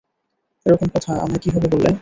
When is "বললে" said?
1.67-1.89